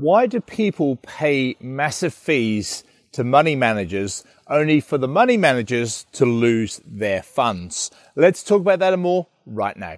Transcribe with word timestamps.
Why 0.00 0.26
do 0.26 0.40
people 0.42 0.96
pay 0.96 1.56
massive 1.58 2.12
fees 2.12 2.84
to 3.12 3.24
money 3.24 3.56
managers 3.56 4.24
only 4.46 4.80
for 4.80 4.98
the 4.98 5.08
money 5.08 5.38
managers 5.38 6.04
to 6.12 6.26
lose 6.26 6.82
their 6.84 7.22
funds? 7.22 7.90
Let's 8.14 8.42
talk 8.42 8.60
about 8.60 8.80
that 8.80 8.92
and 8.92 9.00
more 9.00 9.26
right 9.46 9.76
now. 9.76 9.96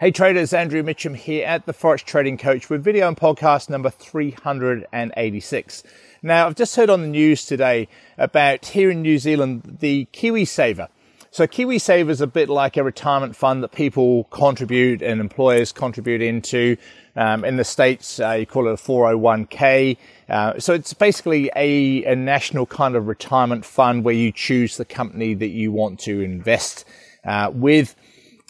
Hey 0.00 0.10
traders, 0.10 0.54
Andrew 0.54 0.82
Mitchem 0.82 1.14
here 1.14 1.46
at 1.46 1.66
the 1.66 1.74
Forex 1.74 2.02
Trading 2.02 2.38
Coach 2.38 2.70
with 2.70 2.82
video 2.82 3.06
and 3.06 3.14
podcast 3.14 3.68
number 3.68 3.90
386. 3.90 5.82
Now, 6.22 6.46
I've 6.46 6.54
just 6.54 6.74
heard 6.74 6.88
on 6.88 7.02
the 7.02 7.08
news 7.08 7.44
today 7.44 7.86
about 8.16 8.64
here 8.64 8.90
in 8.90 9.02
New 9.02 9.18
Zealand, 9.18 9.76
the 9.80 10.08
KiwiSaver. 10.14 10.88
So 11.30 11.46
KiwiSaver 11.46 12.08
is 12.08 12.22
a 12.22 12.26
bit 12.26 12.48
like 12.48 12.78
a 12.78 12.82
retirement 12.82 13.36
fund 13.36 13.62
that 13.62 13.72
people 13.72 14.24
contribute 14.30 15.02
and 15.02 15.20
employers 15.20 15.70
contribute 15.70 16.22
into. 16.22 16.78
Um, 17.14 17.44
in 17.44 17.58
the 17.58 17.64
States, 17.64 18.20
uh, 18.20 18.30
you 18.30 18.46
call 18.46 18.68
it 18.68 18.72
a 18.72 18.76
401k. 18.76 19.98
Uh, 20.30 20.58
so 20.58 20.72
it's 20.72 20.94
basically 20.94 21.50
a, 21.54 22.04
a 22.04 22.16
national 22.16 22.64
kind 22.64 22.96
of 22.96 23.06
retirement 23.06 23.66
fund 23.66 24.02
where 24.04 24.14
you 24.14 24.32
choose 24.32 24.78
the 24.78 24.86
company 24.86 25.34
that 25.34 25.48
you 25.48 25.72
want 25.72 26.00
to 26.00 26.22
invest 26.22 26.86
uh, 27.22 27.50
with. 27.52 27.94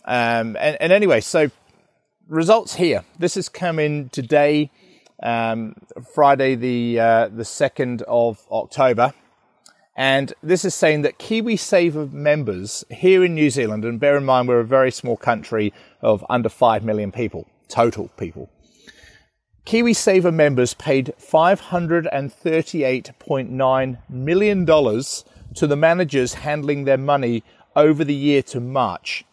Um, 0.04 0.56
and, 0.58 0.76
and, 0.80 0.92
anyway, 0.92 1.20
so 1.20 1.50
results 2.28 2.74
here. 2.74 3.04
This 3.18 3.36
is 3.36 3.48
coming 3.48 4.08
today, 4.08 4.70
um, 5.22 5.74
Friday, 6.14 6.54
the 6.54 6.98
uh, 6.98 7.28
the 7.28 7.44
second 7.44 8.00
of 8.02 8.46
October, 8.50 9.12
and 9.96 10.32
this 10.42 10.64
is 10.64 10.74
saying 10.74 11.02
that 11.02 11.18
KiwiSaver 11.18 12.10
members 12.12 12.84
here 12.90 13.22
in 13.24 13.34
New 13.34 13.50
Zealand, 13.50 13.84
and 13.84 14.00
bear 14.00 14.16
in 14.16 14.24
mind 14.24 14.48
we're 14.48 14.60
a 14.60 14.64
very 14.64 14.90
small 14.90 15.18
country 15.18 15.74
of 16.00 16.24
under 16.30 16.48
five 16.48 16.82
million 16.82 17.12
people, 17.12 17.46
total 17.68 18.08
people. 18.16 18.48
KiwiSaver 19.66 20.32
members 20.32 20.72
paid 20.74 21.12
$538.9 21.20 23.98
million 24.08 24.66
to 24.66 25.66
the 25.66 25.76
managers 25.76 26.34
handling 26.34 26.84
their 26.84 26.98
money 26.98 27.44
over 27.76 28.02
the 28.02 28.14
year 28.14 28.42
to 28.42 28.58
March 28.58 29.24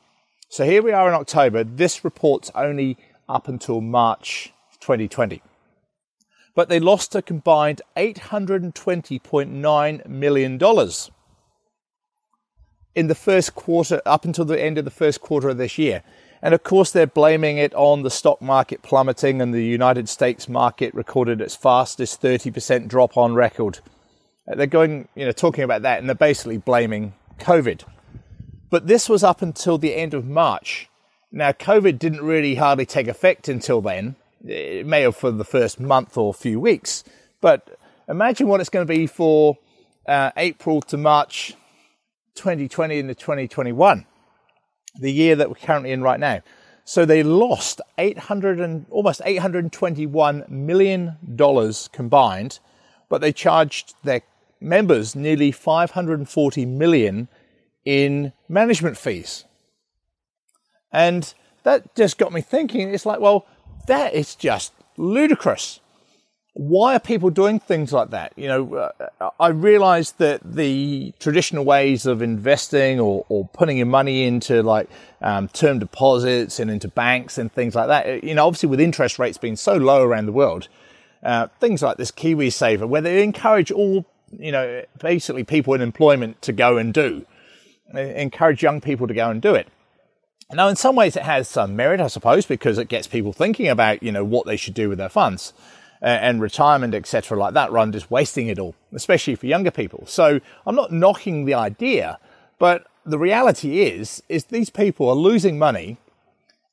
so 0.49 0.65
here 0.65 0.81
we 0.81 0.91
are 0.91 1.07
in 1.07 1.13
October. 1.13 1.63
This 1.63 2.03
report's 2.03 2.49
only 2.55 2.97
up 3.27 3.47
until 3.47 3.81
March 3.81 4.53
2020. 4.79 5.41
But 6.55 6.69
they 6.69 6.79
lost 6.79 7.13
a 7.15 7.21
combined 7.21 7.83
$820.9 7.95 10.07
million 10.07 10.59
in 12.95 13.07
the 13.07 13.15
first 13.15 13.53
quarter, 13.53 14.01
up 14.07 14.25
until 14.25 14.45
the 14.45 14.59
end 14.59 14.79
of 14.79 14.85
the 14.85 14.89
first 14.89 15.21
quarter 15.21 15.49
of 15.49 15.57
this 15.57 15.77
year. 15.77 16.01
And 16.41 16.55
of 16.55 16.63
course, 16.63 16.91
they're 16.91 17.05
blaming 17.05 17.57
it 17.57 17.75
on 17.75 18.01
the 18.01 18.09
stock 18.09 18.41
market 18.41 18.81
plummeting, 18.81 19.39
and 19.39 19.53
the 19.53 19.63
United 19.63 20.09
States 20.09 20.49
market 20.49 20.95
recorded 20.95 21.39
its 21.39 21.55
fastest 21.55 22.23
30% 22.23 22.87
drop 22.87 23.15
on 23.15 23.35
record. 23.35 23.81
They're 24.47 24.65
going, 24.65 25.09
you 25.13 25.25
know, 25.25 25.31
talking 25.31 25.63
about 25.63 25.83
that, 25.83 25.99
and 25.99 26.09
they're 26.09 26.15
basically 26.15 26.57
blaming 26.57 27.13
COVID. 27.37 27.83
But 28.69 28.87
this 28.87 29.07
was 29.07 29.23
up 29.23 29.41
until 29.41 29.77
the 29.77 29.95
end 29.95 30.13
of 30.13 30.25
March. 30.25 30.89
Now, 31.31 31.51
COVID 31.51 31.99
didn't 31.99 32.21
really 32.21 32.55
hardly 32.55 32.85
take 32.85 33.07
effect 33.07 33.47
until 33.47 33.81
then. 33.81 34.15
It 34.45 34.85
may 34.85 35.01
have 35.01 35.15
for 35.15 35.31
the 35.31 35.45
first 35.45 35.79
month 35.79 36.17
or 36.17 36.33
few 36.33 36.59
weeks. 36.59 37.03
But 37.41 37.77
imagine 38.07 38.47
what 38.47 38.59
it's 38.59 38.69
going 38.69 38.85
to 38.85 38.93
be 38.93 39.07
for 39.07 39.57
uh, 40.07 40.31
April 40.37 40.81
to 40.81 40.97
March 40.97 41.53
2020 42.35 42.99
into 42.99 43.15
2021, 43.15 44.05
the 44.99 45.11
year 45.11 45.35
that 45.35 45.49
we're 45.49 45.55
currently 45.55 45.91
in 45.91 46.01
right 46.01 46.19
now. 46.19 46.41
So 46.85 47.03
they 47.03 47.23
lost 47.23 47.81
800 47.97 48.59
and 48.61 48.85
almost 48.89 49.21
821 49.25 50.45
million 50.47 51.17
dollars 51.35 51.89
combined, 51.91 52.59
but 53.09 53.19
they 53.19 53.33
charged 53.33 53.95
their 54.03 54.21
members 54.61 55.15
nearly 55.15 55.51
540 55.51 56.65
million 56.65 57.27
in 57.87 58.33
management 58.49 58.97
fees. 58.97 59.45
And 60.91 61.33
that 61.63 61.95
just 61.95 62.17
got 62.17 62.33
me 62.33 62.41
thinking 62.41 62.93
it's 62.93 63.05
like, 63.05 63.21
well, 63.21 63.45
that 63.87 64.13
is 64.13 64.35
just 64.35 64.73
ludicrous. 64.97 65.79
Why 66.51 66.95
are 66.95 66.99
people 66.99 67.29
doing 67.29 67.61
things 67.61 67.93
like 67.93 68.09
that? 68.09 68.33
You 68.35 68.49
know, 68.49 68.73
uh, 69.21 69.29
I 69.39 69.49
realize 69.49 70.11
that 70.13 70.41
the 70.43 71.13
traditional 71.19 71.63
ways 71.63 72.05
of 72.05 72.21
investing 72.21 72.99
or, 72.99 73.25
or 73.29 73.47
putting 73.53 73.77
your 73.77 73.85
money 73.85 74.25
into 74.25 74.61
like 74.63 74.89
um, 75.21 75.47
term 75.47 75.79
deposits 75.79 76.59
and 76.59 76.69
into 76.69 76.89
banks 76.89 77.37
and 77.37 77.49
things 77.49 77.73
like 77.73 77.87
that, 77.87 78.21
you 78.21 78.35
know, 78.35 78.47
obviously 78.47 78.67
with 78.67 78.81
interest 78.81 79.17
rates 79.17 79.37
being 79.37 79.55
so 79.55 79.77
low 79.77 80.03
around 80.03 80.25
the 80.25 80.33
world, 80.33 80.67
uh, 81.23 81.47
things 81.61 81.81
like 81.81 81.95
this 81.95 82.11
KiwiSaver, 82.11 82.85
where 82.85 83.01
they 83.01 83.23
encourage 83.23 83.71
all, 83.71 84.05
you 84.37 84.51
know, 84.51 84.83
basically 84.99 85.45
people 85.45 85.73
in 85.73 85.79
employment 85.79 86.41
to 86.41 86.51
go 86.51 86.75
and 86.75 86.93
do 86.93 87.25
encourage 87.93 88.63
young 88.63 88.81
people 88.81 89.07
to 89.07 89.13
go 89.13 89.29
and 89.29 89.41
do 89.41 89.55
it. 89.55 89.67
Now, 90.51 90.69
in 90.69 90.77
some 90.77 90.95
ways, 90.95 91.15
it 91.15 91.23
has 91.23 91.47
some 91.47 91.75
merit, 91.75 91.99
I 91.99 92.07
suppose, 92.07 92.45
because 92.45 92.77
it 92.77 92.87
gets 92.87 93.05
people 93.05 93.33
thinking 93.33 93.67
about, 93.67 94.01
you 94.01 94.11
know, 94.11 94.23
what 94.23 94.45
they 94.45 94.55
should 94.55 94.73
do 94.73 94.87
with 94.87 94.97
their 94.97 95.09
funds 95.09 95.53
uh, 96.01 96.05
and 96.05 96.41
retirement, 96.41 96.93
etc., 96.93 97.37
like 97.37 97.53
that, 97.53 97.71
rather 97.71 97.87
than 97.87 97.99
just 97.99 98.09
wasting 98.09 98.47
it 98.47 98.57
all, 98.57 98.73
especially 98.93 99.35
for 99.35 99.45
younger 99.45 99.71
people. 99.71 100.05
So, 100.05 100.39
I'm 100.65 100.75
not 100.75 100.93
knocking 100.93 101.45
the 101.45 101.53
idea, 101.53 102.17
but 102.59 102.87
the 103.05 103.19
reality 103.19 103.81
is, 103.81 104.23
is 104.29 104.45
these 104.45 104.69
people 104.69 105.09
are 105.09 105.15
losing 105.15 105.59
money 105.59 105.97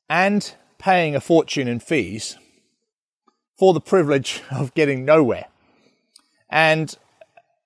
and 0.09 0.53
paying 0.77 1.15
a 1.15 1.21
fortune 1.21 1.67
in 1.67 1.79
fees 1.79 2.37
for 3.57 3.73
the 3.73 3.81
privilege 3.81 4.41
of 4.51 4.73
getting 4.73 5.03
nowhere. 5.03 5.45
And 6.49 6.95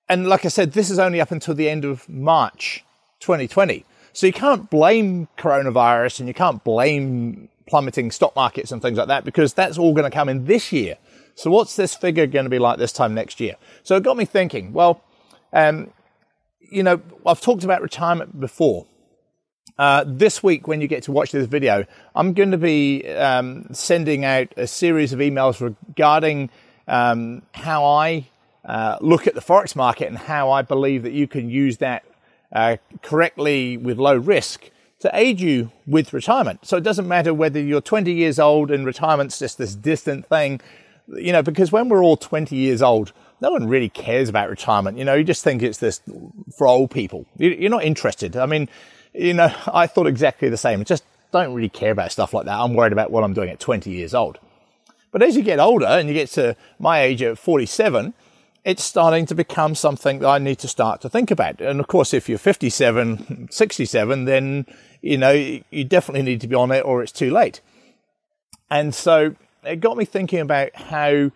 and 0.08 0.28
like 0.28 0.44
I 0.44 0.48
said, 0.48 0.72
this 0.72 0.90
is 0.90 0.98
only 0.98 1.20
up 1.20 1.30
until 1.30 1.54
the 1.54 1.68
end 1.68 1.84
of 1.84 2.08
March 2.08 2.84
2020. 3.20 3.84
So 4.12 4.26
you 4.26 4.32
can't 4.32 4.68
blame 4.68 5.28
coronavirus 5.38 6.20
and 6.20 6.28
you 6.28 6.34
can't 6.34 6.62
blame 6.64 7.48
plummeting 7.66 8.10
stock 8.10 8.34
markets 8.34 8.72
and 8.72 8.82
things 8.82 8.98
like 8.98 9.08
that 9.08 9.24
because 9.24 9.54
that's 9.54 9.78
all 9.78 9.94
going 9.94 10.10
to 10.10 10.14
come 10.14 10.28
in 10.28 10.46
this 10.46 10.72
year. 10.72 10.96
So 11.36 11.50
what's 11.50 11.76
this 11.76 11.94
figure 11.94 12.26
going 12.26 12.44
to 12.44 12.50
be 12.50 12.58
like 12.58 12.78
this 12.78 12.92
time 12.92 13.14
next 13.14 13.40
year? 13.40 13.54
So 13.84 13.96
it 13.96 14.02
got 14.02 14.16
me 14.16 14.24
thinking, 14.24 14.72
well, 14.72 15.02
um, 15.52 15.92
you 16.58 16.82
know, 16.82 17.00
I've 17.24 17.40
talked 17.40 17.64
about 17.64 17.82
retirement 17.82 18.38
before. 18.38 18.86
Uh, 19.78 20.04
this 20.06 20.42
week, 20.42 20.68
when 20.68 20.80
you 20.80 20.88
get 20.88 21.04
to 21.04 21.12
watch 21.12 21.32
this 21.32 21.46
video, 21.46 21.86
I'm 22.14 22.34
going 22.34 22.50
to 22.50 22.58
be 22.58 23.08
um, 23.08 23.68
sending 23.72 24.24
out 24.24 24.48
a 24.56 24.66
series 24.66 25.12
of 25.12 25.20
emails 25.20 25.60
regarding 25.60 26.50
um, 26.86 27.42
how 27.52 27.86
I 27.86 28.28
uh, 28.64 28.98
look 29.00 29.26
at 29.26 29.34
the 29.34 29.40
forex 29.40 29.74
market 29.74 30.08
and 30.08 30.18
how 30.18 30.50
I 30.50 30.62
believe 30.62 31.04
that 31.04 31.12
you 31.12 31.26
can 31.26 31.48
use 31.48 31.78
that 31.78 32.04
uh, 32.52 32.76
correctly 33.02 33.76
with 33.76 33.98
low 33.98 34.16
risk 34.16 34.70
to 35.00 35.10
aid 35.14 35.40
you 35.40 35.70
with 35.86 36.12
retirement. 36.12 36.66
So 36.66 36.76
it 36.76 36.82
doesn't 36.82 37.08
matter 37.08 37.32
whether 37.32 37.60
you're 37.60 37.80
20 37.80 38.12
years 38.12 38.38
old 38.38 38.70
and 38.70 38.84
retirement's 38.84 39.38
just 39.38 39.58
this 39.58 39.74
distant 39.74 40.26
thing, 40.26 40.60
you 41.08 41.32
know, 41.32 41.42
because 41.42 41.72
when 41.72 41.88
we're 41.88 42.04
all 42.04 42.16
20 42.16 42.54
years 42.54 42.82
old, 42.82 43.12
no 43.40 43.50
one 43.50 43.66
really 43.66 43.88
cares 43.88 44.28
about 44.28 44.50
retirement. 44.50 44.98
You 44.98 45.04
know, 45.04 45.14
you 45.14 45.24
just 45.24 45.42
think 45.42 45.62
it's 45.62 45.78
this 45.78 46.02
for 46.56 46.68
old 46.68 46.90
people. 46.90 47.24
You're 47.38 47.70
not 47.70 47.84
interested. 47.84 48.36
I 48.36 48.44
mean, 48.46 48.68
you 49.14 49.32
know, 49.32 49.52
I 49.72 49.86
thought 49.86 50.06
exactly 50.06 50.50
the 50.50 50.58
same. 50.58 50.84
Just 50.84 51.04
don't 51.32 51.54
really 51.54 51.70
care 51.70 51.92
about 51.92 52.12
stuff 52.12 52.34
like 52.34 52.44
that. 52.46 52.58
I'm 52.58 52.74
worried 52.74 52.92
about 52.92 53.10
what 53.10 53.24
I'm 53.24 53.32
doing 53.32 53.48
at 53.48 53.60
20 53.60 53.90
years 53.90 54.14
old. 54.14 54.38
But 55.12 55.22
as 55.22 55.36
you 55.36 55.42
get 55.42 55.58
older 55.58 55.86
and 55.86 56.08
you 56.08 56.14
get 56.14 56.28
to 56.30 56.56
my 56.78 57.00
age 57.00 57.22
at 57.22 57.38
47, 57.38 58.14
it's 58.64 58.82
starting 58.82 59.26
to 59.26 59.34
become 59.34 59.74
something 59.74 60.18
that 60.18 60.28
I 60.28 60.38
need 60.38 60.58
to 60.58 60.68
start 60.68 61.00
to 61.02 61.08
think 61.08 61.30
about. 61.30 61.60
And 61.60 61.80
of 61.80 61.86
course, 61.86 62.12
if 62.12 62.28
you're 62.28 62.38
57, 62.38 63.48
67, 63.50 64.24
then, 64.24 64.66
you 65.00 65.16
know, 65.16 65.32
you 65.32 65.84
definitely 65.84 66.22
need 66.22 66.40
to 66.42 66.48
be 66.48 66.54
on 66.54 66.70
it 66.70 66.84
or 66.84 67.02
it's 67.02 67.12
too 67.12 67.30
late. 67.30 67.60
And 68.70 68.94
so 68.94 69.34
it 69.64 69.76
got 69.76 69.96
me 69.96 70.04
thinking 70.04 70.40
about 70.40 70.74
how 70.76 71.30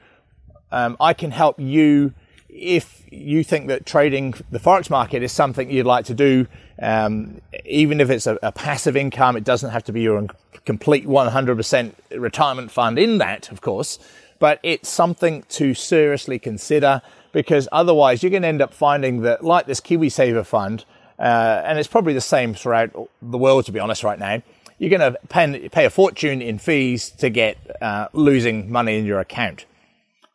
um, 0.70 0.96
I 1.00 1.14
can 1.14 1.30
help 1.30 1.58
you 1.58 2.12
if 2.48 3.02
you 3.10 3.42
think 3.42 3.66
that 3.66 3.84
trading 3.84 4.34
the 4.50 4.60
forex 4.60 4.88
market 4.88 5.22
is 5.22 5.32
something 5.32 5.70
you'd 5.70 5.86
like 5.86 6.04
to 6.04 6.14
do, 6.14 6.46
um, 6.80 7.40
even 7.64 8.00
if 8.00 8.10
it's 8.10 8.28
a, 8.28 8.38
a, 8.42 8.52
passive 8.52 8.96
income, 8.96 9.36
it 9.36 9.42
doesn't 9.42 9.70
have 9.70 9.82
to 9.84 9.92
be 9.92 10.02
your 10.02 10.24
complete 10.64 11.04
100% 11.04 11.92
retirement 12.16 12.70
fund 12.70 12.96
in 12.96 13.18
that, 13.18 13.50
of 13.50 13.60
course 13.60 13.98
but 14.38 14.60
it's 14.62 14.88
something 14.88 15.44
to 15.50 15.74
seriously 15.74 16.38
consider 16.38 17.02
because 17.32 17.68
otherwise 17.72 18.22
you're 18.22 18.30
going 18.30 18.42
to 18.42 18.48
end 18.48 18.62
up 18.62 18.72
finding 18.72 19.22
that, 19.22 19.44
like 19.44 19.66
this 19.66 19.80
KiwiSaver 19.80 20.46
fund, 20.46 20.84
uh, 21.18 21.62
and 21.64 21.78
it's 21.78 21.88
probably 21.88 22.12
the 22.12 22.20
same 22.20 22.54
throughout 22.54 22.90
the 23.20 23.38
world, 23.38 23.66
to 23.66 23.72
be 23.72 23.80
honest, 23.80 24.04
right 24.04 24.18
now. 24.18 24.42
You're 24.78 24.90
going 24.90 25.12
to 25.12 25.18
pay, 25.28 25.68
pay 25.68 25.84
a 25.84 25.90
fortune 25.90 26.42
in 26.42 26.58
fees 26.58 27.10
to 27.10 27.30
get 27.30 27.58
uh, 27.80 28.08
losing 28.12 28.70
money 28.70 28.98
in 28.98 29.04
your 29.04 29.20
account, 29.20 29.66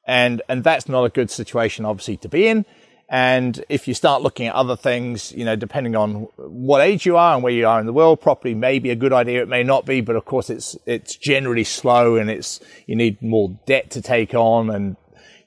and 0.06 0.42
and 0.48 0.64
that's 0.64 0.88
not 0.88 1.04
a 1.04 1.10
good 1.10 1.30
situation, 1.30 1.86
obviously, 1.86 2.18
to 2.18 2.30
be 2.30 2.48
in. 2.48 2.66
And 3.12 3.66
if 3.70 3.88
you 3.88 3.96
start 3.96 4.22
looking 4.22 4.46
at 4.46 4.54
other 4.54 4.76
things, 4.76 5.32
you 5.32 5.44
know, 5.44 5.56
depending 5.56 5.96
on 5.96 6.28
what 6.38 6.82
age 6.82 7.08
you 7.08 7.18
are 7.18 7.34
and 7.34 7.42
where 7.42 7.52
you 7.52 7.68
are 7.68 7.80
in 7.80 7.88
the 7.88 7.94
world, 7.94 8.22
property 8.22 8.54
may 8.54 8.78
be 8.78 8.92
a 8.92 8.96
good 8.96 9.14
idea. 9.14 9.42
It 9.42 9.48
may 9.48 9.64
not 9.64 9.88
be, 9.88 10.02
but 10.02 10.16
of 10.16 10.26
course 10.26 10.52
it's, 10.52 10.78
it's 10.86 11.16
generally 11.16 11.64
slow 11.64 12.18
and 12.18 12.30
it's, 12.30 12.60
you 12.86 12.96
need 12.96 13.20
more 13.20 13.58
debt 13.66 13.90
to 13.92 14.02
take 14.04 14.36
on 14.36 14.70
and 14.70 14.96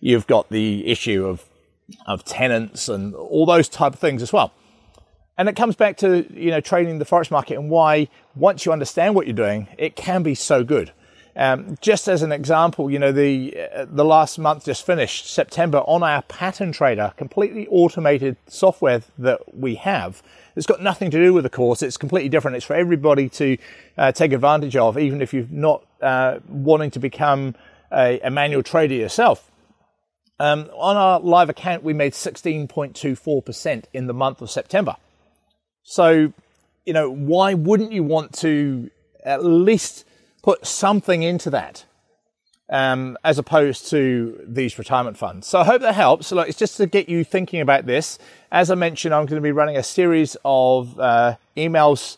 you've 0.00 0.26
got 0.26 0.50
the 0.50 0.88
issue 0.88 1.25
of, 1.25 1.44
of 2.05 2.25
tenants 2.25 2.88
and 2.88 3.14
all 3.14 3.47
those 3.47 3.69
type 3.69 3.94
of 3.94 4.00
things 4.00 4.23
as 4.23 4.32
well. 4.32 4.53
And 5.38 5.49
it 5.49 5.55
comes 5.55 5.76
back 5.76 5.99
to, 5.99 6.26
you 6.35 6.50
know, 6.50 6.61
trading 6.61 6.99
the 6.99 7.05
forex 7.05 7.31
market 7.31 7.55
and 7.55 7.70
why 7.70 8.08
once 8.35 8.67
you 8.67 8.73
understand 8.73 9.15
what 9.15 9.29
you're 9.29 9.37
doing, 9.37 9.69
it 9.79 9.94
can 9.94 10.25
be 10.25 10.35
so 10.35 10.65
good. 10.65 10.93
Um, 11.34 11.79
just 11.81 12.08
as 12.08 12.23
an 12.23 12.31
example, 12.31 12.90
you 12.90 12.99
know, 12.99 13.11
the, 13.11 13.56
uh, 13.75 13.87
the 13.88 14.05
last 14.05 14.38
month 14.38 14.67
just 14.67 14.84
finished, 14.84 15.32
September, 15.32 15.79
on 15.79 16.02
our 16.02 16.23
pattern 16.23 16.73
trader, 16.73 17.14
completely 17.17 17.67
automated 17.69 18.37
software 18.49 19.02
that 19.19 19.56
we 19.56 19.76
have. 19.76 20.23
It's 20.56 20.67
got 20.67 20.82
nothing 20.82 21.11
to 21.11 21.19
do 21.19 21.32
with 21.32 21.44
the 21.44 21.50
course. 21.50 21.82
It's 21.82 21.96
completely 21.96 22.29
different. 22.29 22.58
It's 22.58 22.67
for 22.67 22.76
everybody 22.76 23.31
to 23.31 23.56
uh, 23.96 24.12
take 24.12 24.32
advantage 24.32 24.76
of, 24.76 24.99
even 24.99 25.23
if 25.23 25.32
you're 25.32 25.46
not 25.50 25.87
uh, 26.02 26.40
wanting 26.46 26.90
to 26.90 26.99
become 26.99 27.55
a, 27.90 28.20
a 28.20 28.31
manual 28.31 28.62
trader 28.62 28.94
yourself. 28.94 29.50
Um, 30.38 30.69
on 30.75 30.96
our 30.96 31.20
live 31.20 31.49
account, 31.49 31.82
we 31.82 31.94
made 31.94 32.12
16.24% 32.12 33.84
in 33.94 34.06
the 34.06 34.14
month 34.14 34.43
of 34.43 34.50
September. 34.50 34.96
So, 35.82 36.32
you 36.84 36.93
know, 36.93 37.11
why 37.11 37.55
wouldn't 37.55 37.93
you 37.93 38.02
want 38.02 38.34
to 38.40 38.90
at 39.25 39.44
least 39.44 40.05
put 40.43 40.67
something 40.67 41.23
into 41.23 41.50
that 41.50 41.85
um, 42.69 43.19
as 43.23 43.39
opposed 43.39 43.89
to 43.91 44.41
these 44.47 44.79
retirement 44.79 45.17
funds. 45.17 45.47
So 45.47 45.61
I 45.61 45.65
hope 45.65 45.83
that 45.83 45.94
helps. 45.94 46.29
So 46.29 46.37
look, 46.37 46.49
it's 46.49 46.59
just 46.59 46.77
to 46.79 46.87
get 46.87 47.09
you 47.09 47.23
thinking 47.23 47.61
about 47.61 47.87
this. 47.87 48.19
As 48.50 48.71
I 48.71 48.75
mentioned, 48.75 49.15
I'm 49.15 49.27
going 49.27 49.41
to 49.41 49.43
be 49.43 49.53
running 49.53 49.77
a 49.77 49.83
series 49.83 50.37
of 50.44 50.99
uh, 50.99 51.37
emails 51.56 52.17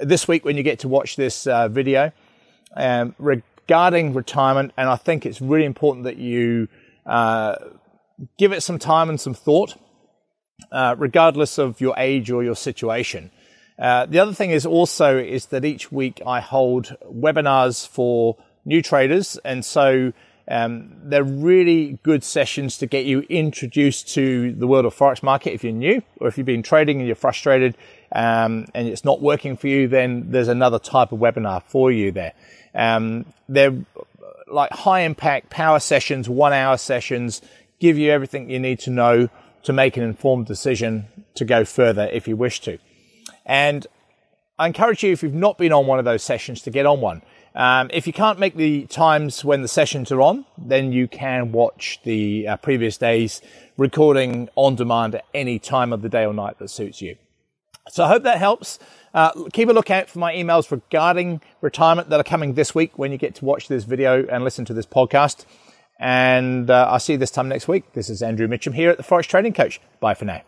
this 0.00 0.28
week 0.28 0.44
when 0.44 0.56
you 0.56 0.62
get 0.62 0.78
to 0.80 0.88
watch 0.88 1.16
this 1.16 1.46
uh, 1.46 1.68
video 1.68 2.12
um, 2.76 3.14
regarding 3.18 4.14
retirement, 4.14 4.72
and 4.76 4.88
I 4.88 4.96
think 4.96 5.26
it's 5.26 5.40
really 5.40 5.64
important 5.64 6.04
that 6.04 6.16
you 6.16 6.68
uh, 7.04 7.56
give 8.38 8.52
it 8.52 8.62
some 8.62 8.78
time 8.78 9.08
and 9.08 9.20
some 9.20 9.34
thought, 9.34 9.74
uh, 10.70 10.94
regardless 10.98 11.58
of 11.58 11.80
your 11.80 11.94
age 11.96 12.30
or 12.30 12.44
your 12.44 12.56
situation. 12.56 13.30
Uh, 13.78 14.06
the 14.06 14.18
other 14.18 14.32
thing 14.32 14.50
is 14.50 14.64
also 14.64 15.18
is 15.18 15.46
that 15.46 15.64
each 15.64 15.92
week 15.92 16.22
I 16.26 16.40
hold 16.40 16.96
webinars 17.04 17.86
for 17.86 18.36
new 18.64 18.80
traders, 18.82 19.38
and 19.44 19.64
so 19.64 20.12
um, 20.48 20.92
they're 21.02 21.24
really 21.24 21.98
good 22.02 22.22
sessions 22.22 22.78
to 22.78 22.86
get 22.86 23.04
you 23.04 23.20
introduced 23.28 24.08
to 24.14 24.52
the 24.52 24.66
world 24.66 24.84
of 24.86 24.94
forex 24.94 25.22
market. 25.22 25.52
If 25.52 25.64
you're 25.64 25.72
new, 25.72 26.02
or 26.20 26.28
if 26.28 26.38
you've 26.38 26.46
been 26.46 26.62
trading 26.62 26.98
and 26.98 27.06
you're 27.06 27.16
frustrated 27.16 27.76
um, 28.12 28.66
and 28.74 28.88
it's 28.88 29.04
not 29.04 29.20
working 29.20 29.56
for 29.56 29.66
you, 29.66 29.88
then 29.88 30.30
there's 30.30 30.48
another 30.48 30.78
type 30.78 31.12
of 31.12 31.18
webinar 31.18 31.62
for 31.64 31.90
you 31.90 32.12
there. 32.12 32.32
Um, 32.74 33.26
they're 33.48 33.74
like 34.46 34.70
high 34.70 35.00
impact 35.00 35.50
power 35.50 35.80
sessions, 35.80 36.28
one 36.28 36.52
hour 36.52 36.76
sessions, 36.76 37.42
give 37.80 37.98
you 37.98 38.10
everything 38.12 38.48
you 38.48 38.60
need 38.60 38.78
to 38.80 38.90
know 38.90 39.28
to 39.64 39.72
make 39.72 39.96
an 39.96 40.04
informed 40.04 40.46
decision 40.46 41.08
to 41.34 41.44
go 41.44 41.64
further 41.64 42.08
if 42.12 42.28
you 42.28 42.36
wish 42.36 42.60
to. 42.60 42.78
And 43.46 43.86
I 44.58 44.66
encourage 44.66 45.02
you, 45.02 45.12
if 45.12 45.22
you've 45.22 45.34
not 45.34 45.56
been 45.56 45.72
on 45.72 45.86
one 45.86 45.98
of 45.98 46.04
those 46.04 46.22
sessions, 46.22 46.60
to 46.62 46.70
get 46.70 46.84
on 46.84 47.00
one. 47.00 47.22
Um, 47.54 47.90
if 47.92 48.06
you 48.06 48.12
can't 48.12 48.38
make 48.38 48.54
the 48.56 48.84
times 48.86 49.44
when 49.44 49.62
the 49.62 49.68
sessions 49.68 50.12
are 50.12 50.20
on, 50.20 50.44
then 50.58 50.92
you 50.92 51.08
can 51.08 51.52
watch 51.52 52.00
the 52.04 52.46
uh, 52.48 52.56
previous 52.58 52.98
day's 52.98 53.40
recording 53.78 54.50
on 54.56 54.74
demand 54.74 55.14
at 55.14 55.24
any 55.32 55.58
time 55.58 55.92
of 55.92 56.02
the 56.02 56.08
day 56.08 56.26
or 56.26 56.34
night 56.34 56.58
that 56.58 56.68
suits 56.68 57.00
you. 57.00 57.16
So 57.88 58.04
I 58.04 58.08
hope 58.08 58.24
that 58.24 58.38
helps. 58.38 58.78
Uh, 59.14 59.30
keep 59.52 59.68
a 59.68 59.72
lookout 59.72 60.10
for 60.10 60.18
my 60.18 60.34
emails 60.34 60.70
regarding 60.70 61.40
retirement 61.60 62.10
that 62.10 62.20
are 62.20 62.24
coming 62.24 62.54
this 62.54 62.74
week 62.74 62.98
when 62.98 63.12
you 63.12 63.18
get 63.18 63.34
to 63.36 63.44
watch 63.44 63.68
this 63.68 63.84
video 63.84 64.26
and 64.26 64.44
listen 64.44 64.64
to 64.66 64.74
this 64.74 64.86
podcast. 64.86 65.46
And 65.98 66.68
uh, 66.68 66.88
I'll 66.90 67.00
see 67.00 67.14
you 67.14 67.18
this 67.18 67.30
time 67.30 67.48
next 67.48 67.68
week. 67.68 67.92
This 67.92 68.10
is 68.10 68.22
Andrew 68.22 68.48
Mitchem 68.48 68.74
here 68.74 68.90
at 68.90 68.98
the 68.98 69.02
Forex 69.02 69.24
Trading 69.24 69.54
Coach. 69.54 69.80
Bye 70.00 70.14
for 70.14 70.26
now. 70.26 70.42